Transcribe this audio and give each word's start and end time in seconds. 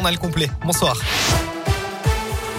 On 0.00 0.04
a 0.04 0.12
le 0.12 0.16
complet. 0.16 0.48
Bonsoir. 0.64 0.96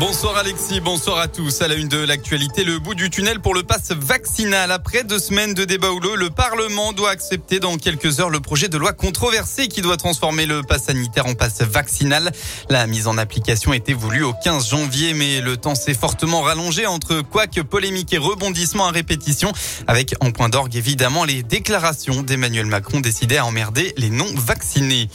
Bonsoir 0.00 0.36
Alexis, 0.38 0.80
bonsoir 0.80 1.18
à 1.18 1.28
tous. 1.28 1.62
À 1.62 1.68
la 1.68 1.76
une 1.76 1.86
de 1.86 1.98
l'actualité, 1.98 2.64
le 2.64 2.80
bout 2.80 2.96
du 2.96 3.10
tunnel 3.10 3.38
pour 3.38 3.54
le 3.54 3.62
pass 3.62 3.92
vaccinal. 3.92 4.72
Après 4.72 5.04
deux 5.04 5.20
semaines 5.20 5.54
de 5.54 5.64
débat 5.64 5.92
houleux, 5.92 6.16
le 6.16 6.30
Parlement 6.30 6.92
doit 6.92 7.10
accepter 7.10 7.60
dans 7.60 7.76
quelques 7.76 8.18
heures 8.18 8.30
le 8.30 8.40
projet 8.40 8.68
de 8.68 8.76
loi 8.76 8.92
controversé 8.92 9.68
qui 9.68 9.82
doit 9.82 9.96
transformer 9.96 10.46
le 10.46 10.64
pass 10.64 10.86
sanitaire 10.86 11.26
en 11.26 11.34
pass 11.34 11.62
vaccinal. 11.62 12.32
La 12.70 12.88
mise 12.88 13.06
en 13.06 13.16
application 13.18 13.72
était 13.72 13.92
voulue 13.92 14.24
au 14.24 14.32
15 14.32 14.70
janvier, 14.70 15.14
mais 15.14 15.40
le 15.40 15.56
temps 15.56 15.76
s'est 15.76 15.94
fortement 15.94 16.42
rallongé 16.42 16.86
entre 16.86 17.20
couac, 17.20 17.62
polémique 17.62 18.12
et 18.12 18.18
rebondissement 18.18 18.86
à 18.86 18.90
répétition, 18.90 19.52
avec 19.86 20.16
en 20.18 20.32
point 20.32 20.48
d'orgue 20.48 20.74
évidemment 20.74 21.24
les 21.24 21.44
déclarations 21.44 22.24
d'Emmanuel 22.24 22.66
Macron 22.66 22.98
décidé 22.98 23.36
à 23.36 23.46
emmerder 23.46 23.94
les 23.96 24.10
non 24.10 24.26
vaccinés. 24.34 25.08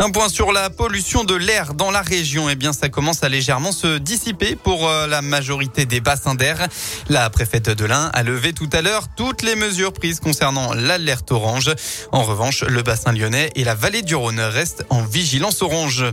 Un 0.00 0.10
point 0.10 0.28
sur 0.28 0.50
la 0.50 0.70
pollution 0.70 1.22
de 1.22 1.34
l'air 1.34 1.72
dans 1.74 1.92
la 1.92 2.02
région. 2.02 2.50
Eh 2.50 2.56
bien, 2.56 2.72
ça 2.72 2.88
commence 2.88 3.22
à 3.22 3.28
légèrement 3.28 3.70
se 3.70 3.98
dissiper 3.98 4.56
pour 4.56 4.88
euh, 4.88 5.06
la 5.06 5.22
majorité 5.22 5.86
des 5.86 6.00
bassins 6.00 6.34
d'air. 6.34 6.66
La 7.08 7.30
préfète 7.30 7.70
de 7.70 7.84
l'Ain 7.84 8.10
a 8.12 8.22
levé 8.24 8.52
tout 8.52 8.68
à 8.72 8.82
l'heure 8.82 9.06
toutes 9.16 9.42
les 9.42 9.54
mesures 9.54 9.92
prises 9.92 10.18
concernant 10.18 10.74
l'alerte 10.74 11.30
orange. 11.30 11.72
En 12.10 12.24
revanche, 12.24 12.64
le 12.64 12.82
bassin 12.82 13.12
lyonnais 13.12 13.50
et 13.54 13.62
la 13.62 13.76
vallée 13.76 14.02
du 14.02 14.16
Rhône 14.16 14.40
restent 14.40 14.84
en 14.90 15.02
vigilance 15.02 15.62
orange. 15.62 16.04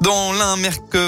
Dans 0.00 0.32
l'un 0.32 0.56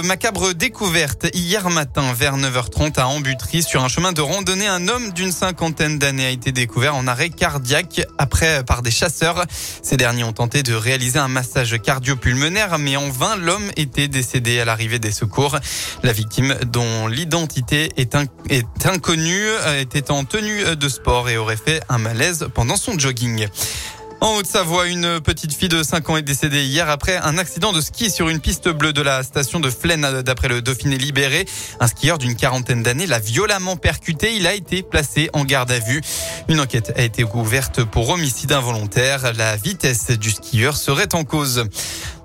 macabre 0.02 0.55
découverte 0.55 1.27
hier 1.34 1.69
matin 1.69 2.12
vers 2.15 2.37
9h30 2.37 2.98
à 2.98 3.06
Ambutry 3.06 3.62
sur 3.62 3.84
un 3.84 3.88
chemin 3.88 4.12
de 4.12 4.23
randonnée, 4.23 4.66
un 4.66 4.88
homme 4.88 5.12
d'une 5.12 5.30
cinquantaine 5.30 5.98
d'années 5.98 6.27
a 6.27 6.30
été 6.30 6.52
découvert 6.52 6.96
en 6.96 7.06
arrêt 7.06 7.29
cardiaque 7.29 8.01
après 8.16 8.65
par 8.65 8.80
des 8.82 8.91
chasseurs. 8.91 9.45
Ces 9.82 9.98
derniers 9.98 10.24
ont 10.24 10.32
tenté 10.32 10.62
de 10.62 10.73
réaliser 10.74 11.19
un 11.19 11.29
massage 11.29 11.80
cardio-pulmonaire, 11.82 12.79
mais 12.79 12.96
en 12.96 13.10
vain, 13.10 13.37
l'homme 13.37 13.70
était 13.77 14.09
décédé 14.09 14.59
à 14.59 14.65
l'arrivée 14.65 14.98
des 14.98 15.12
secours. 15.12 15.59
La 16.02 16.12
victime, 16.12 16.57
dont 16.66 17.09
l'identité 17.09 17.90
est, 17.99 18.16
est 18.49 18.87
inconnue, 18.87 19.49
était 19.79 20.10
en 20.10 20.24
tenue 20.24 20.77
de 20.77 20.88
sport 20.88 21.29
et 21.29 21.37
aurait 21.37 21.57
fait 21.57 21.82
un 21.90 21.99
malaise 21.99 22.49
pendant 22.55 22.77
son 22.77 22.99
jogging. 22.99 23.49
En 24.21 24.35
Haute-Savoie, 24.35 24.88
une 24.88 25.21
petite 25.21 25.55
fille 25.55 25.69
de 25.69 25.85
5 25.85 26.11
ans 26.11 26.16
est 26.16 26.23
décédée 26.23 26.65
hier 26.65 26.91
après 26.91 27.16
un 27.19 27.38
accident 27.38 27.73
de 27.73 27.80
ski 27.80 28.11
sur 28.11 28.29
une 28.29 28.41
piste 28.41 28.69
bleue 28.69 28.93
de 28.93 29.01
la 29.01 29.23
station 29.23 29.61
de 29.61 29.71
Flaine, 29.71 30.23
d'après 30.23 30.49
le 30.49 30.61
Dauphiné 30.61 30.99
libéré. 30.99 31.47
Un 31.79 31.87
skieur 31.87 32.19
d'une 32.19 32.35
quarantaine 32.35 32.83
d'années 32.83 33.07
l'a 33.07 33.21
violemment 33.21 33.77
percuté. 33.77 34.35
Il 34.35 34.49
a 34.49 34.55
été 34.55 34.83
placé 34.83 35.30
en 35.35 35.45
garde 35.45 35.71
à 35.71 35.79
vue. 35.79 36.02
Une 36.49 36.59
enquête 36.59 36.93
a 36.96 37.02
été 37.02 37.23
ouverte 37.23 37.85
pour 37.85 38.09
homicide 38.09 38.51
involontaire. 38.51 39.33
La 39.35 39.55
vitesse 39.55 40.11
du 40.11 40.33
skieur 40.33 40.77
serait 40.77 41.15
en 41.15 41.23
cause. 41.23 41.65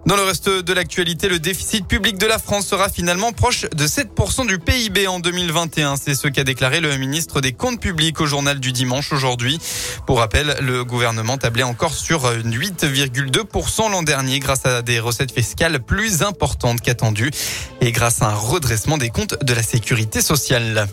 Dans 0.05 0.17
le 0.17 0.23
reste 0.23 0.49
de 0.49 0.73
l'actualité, 0.73 1.29
le 1.29 1.39
déficit 1.39 1.87
public 1.87 2.17
de 2.17 2.25
la 2.25 2.37
France 2.37 2.67
sera 2.67 2.89
finalement 2.89 3.31
proche 3.31 3.65
de 3.73 3.87
7% 3.87 4.45
du 4.45 4.59
PIB 4.59 5.07
en 5.07 5.21
2021. 5.21 5.95
C'est 5.95 6.13
ce 6.13 6.27
qu'a 6.27 6.43
déclaré 6.43 6.81
le 6.81 6.97
ministre 6.97 7.39
des 7.39 7.53
Comptes 7.53 7.79
publics 7.79 8.19
au 8.19 8.25
journal 8.25 8.59
du 8.59 8.73
dimanche 8.73 9.13
aujourd'hui. 9.13 9.59
Pour 10.05 10.19
rappel, 10.19 10.57
le 10.59 10.83
gouvernement 10.83 11.37
tablait 11.37 11.63
encore 11.63 11.93
sur 11.93 12.29
8,2% 12.29 13.91
l'an 13.91 14.03
dernier 14.03 14.39
grâce 14.39 14.65
à 14.65 14.81
des 14.81 14.99
recettes 14.99 15.31
fiscales 15.31 15.79
plus 15.79 16.21
importantes 16.21 16.81
qu'attendues 16.81 17.31
et 17.79 17.93
grâce 17.93 18.21
à 18.21 18.27
un 18.27 18.35
redressement 18.35 18.97
des 18.97 19.09
comptes 19.09 19.41
de 19.41 19.53
la 19.53 19.63
sécurité 19.63 20.21
sociale. 20.21 20.87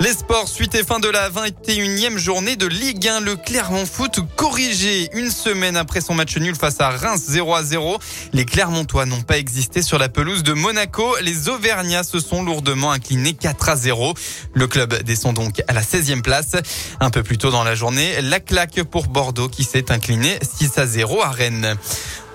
Les 0.00 0.12
sports, 0.12 0.48
suite 0.48 0.74
et 0.74 0.82
fin 0.84 0.98
de 0.98 1.08
la 1.08 1.30
21e 1.30 2.18
journée 2.18 2.56
de 2.56 2.66
Ligue 2.66 3.08
1. 3.08 3.20
Le 3.20 3.36
Clermont 3.36 3.86
Foot 3.86 4.20
corrigé 4.36 5.08
une 5.14 5.30
semaine 5.30 5.76
après 5.76 6.00
son 6.00 6.14
match 6.14 6.36
nul 6.36 6.54
face 6.54 6.80
à 6.80 6.90
Reims 6.90 7.22
0 7.26 7.54
à 7.54 7.62
0. 7.62 7.98
Les 8.32 8.44
Clermontois 8.44 9.06
n'ont 9.06 9.22
pas 9.22 9.38
existé 9.38 9.80
sur 9.82 9.98
la 9.98 10.08
pelouse 10.08 10.42
de 10.42 10.52
Monaco. 10.52 11.16
Les 11.22 11.48
Auvergnats 11.48 12.04
se 12.04 12.18
sont 12.18 12.42
lourdement 12.42 12.90
inclinés 12.92 13.32
4 13.34 13.68
à 13.70 13.76
0. 13.76 14.14
Le 14.52 14.66
club 14.66 15.02
descend 15.04 15.34
donc 15.34 15.62
à 15.68 15.72
la 15.72 15.82
16e 15.82 16.22
place. 16.22 16.52
Un 17.00 17.10
peu 17.10 17.22
plus 17.22 17.38
tôt 17.38 17.50
dans 17.50 17.64
la 17.64 17.74
journée, 17.74 18.20
la 18.20 18.40
claque 18.40 18.82
pour 18.82 19.06
Bordeaux 19.06 19.48
qui 19.48 19.64
s'est 19.64 19.90
incliné 19.90 20.38
6 20.42 20.76
à 20.76 20.86
0 20.86 21.22
à 21.22 21.30
Rennes. 21.30 21.76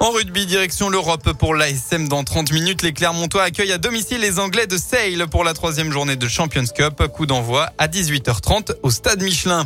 En 0.02 0.12
rugby, 0.12 0.46
direction 0.46 0.90
l'Europe 0.90 1.34
pour 1.34 1.54
l'ASM 1.54 2.08
dans 2.08 2.24
30 2.24 2.54
minutes. 2.54 2.84
Les 2.84 2.94
Clermontois 2.94 3.44
accueillent 3.44 3.74
à 3.74 3.78
domicile 3.78 4.22
les 4.22 4.40
Anglais 4.40 4.66
de 4.66 4.78
Sale 4.78 5.28
pour 5.30 5.44
la 5.44 5.54
troisième 5.54 5.92
journée 5.92 6.16
de 6.16 6.28
Champions 6.30 6.64
Cup. 6.74 7.06
Coup 7.14 7.26
d'envoi 7.26 7.70
à 7.78 7.90
18h30 7.90 8.76
au 8.82 8.92
stade 8.92 9.22
Michelin. 9.22 9.66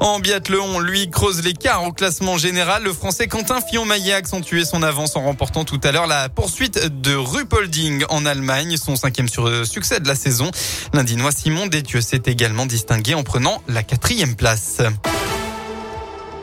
En 0.00 0.18
biathlon, 0.18 0.80
lui 0.80 1.08
creuse 1.08 1.42
l'écart 1.42 1.84
au 1.84 1.92
classement 1.92 2.36
général. 2.36 2.82
Le 2.82 2.92
français 2.92 3.26
Quentin 3.26 3.62
Fillon-Maillet 3.62 4.12
a 4.12 4.16
accentué 4.16 4.66
son 4.66 4.82
avance 4.82 5.16
en 5.16 5.22
remportant 5.22 5.64
tout 5.64 5.80
à 5.82 5.92
l'heure 5.92 6.06
la 6.06 6.28
poursuite 6.28 7.00
de 7.00 7.14
Rupolding 7.14 8.04
en 8.10 8.26
Allemagne, 8.26 8.76
son 8.76 8.96
cinquième 8.96 9.28
succès 9.64 9.98
de 9.98 10.08
la 10.08 10.14
saison. 10.14 10.50
L'Indinois 10.92 11.32
Simon 11.32 11.68
Détieux 11.68 12.02
s'est 12.02 12.22
également 12.26 12.66
distingué 12.66 13.14
en 13.14 13.22
prenant 13.22 13.62
la 13.66 13.82
quatrième 13.82 14.36
place. 14.36 14.82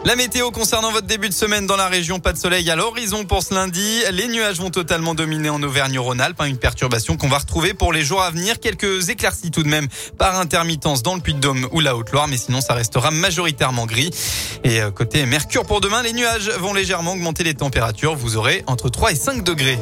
La 0.05 0.15
météo 0.15 0.51
concernant 0.51 0.91
votre 0.91 1.07
début 1.07 1.27
de 1.27 1.33
semaine 1.33 1.65
dans 1.65 1.75
la 1.75 1.87
région, 1.87 2.19
pas 2.19 2.31
de 2.31 2.37
soleil 2.37 2.69
à 2.69 2.75
l'horizon 2.75 3.25
pour 3.25 3.43
ce 3.43 3.53
lundi. 3.53 4.01
Les 4.11 4.27
nuages 4.27 4.57
vont 4.57 4.69
totalement 4.69 5.15
dominer 5.15 5.49
en 5.49 5.61
Auvergne-Rhône-Alpes. 5.61 6.39
Hein, 6.39 6.45
une 6.45 6.57
perturbation 6.57 7.17
qu'on 7.17 7.27
va 7.27 7.39
retrouver 7.39 7.73
pour 7.73 7.91
les 7.91 8.03
jours 8.03 8.21
à 8.21 8.31
venir. 8.31 8.59
Quelques 8.59 9.09
éclaircies 9.09 9.51
tout 9.51 9.63
de 9.63 9.67
même 9.67 9.87
par 10.17 10.39
intermittence 10.39 11.03
dans 11.03 11.15
le 11.15 11.21
Puy-de-Dôme 11.21 11.67
ou 11.71 11.81
la 11.81 11.97
Haute-Loire, 11.97 12.27
mais 12.27 12.37
sinon 12.37 12.61
ça 12.61 12.73
restera 12.73 13.11
majoritairement 13.11 13.85
gris. 13.85 14.11
Et 14.63 14.81
euh, 14.81 14.91
côté 14.91 15.25
Mercure 15.25 15.65
pour 15.65 15.81
demain, 15.81 16.01
les 16.03 16.13
nuages 16.13 16.49
vont 16.59 16.73
légèrement 16.73 17.13
augmenter 17.13 17.43
les 17.43 17.55
températures. 17.55 18.15
Vous 18.15 18.37
aurez 18.37 18.63
entre 18.67 18.89
3 18.89 19.11
et 19.11 19.15
5 19.15 19.43
degrés. 19.43 19.79